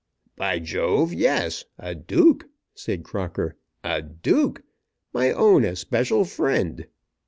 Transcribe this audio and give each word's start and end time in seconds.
"By 0.35 0.57
Jove, 0.57 1.13
yes! 1.13 1.65
A 1.77 1.93
Duke," 1.93 2.49
said 2.73 3.03
Crocker. 3.03 3.55
"A 3.83 4.01
Duke! 4.01 4.63
My 5.13 5.31
own 5.31 5.63
especial 5.63 6.25
friend! 6.25 6.87